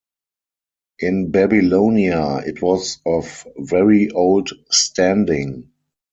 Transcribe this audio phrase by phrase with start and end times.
[0.97, 5.69] In Babylonia, it was of very old standing.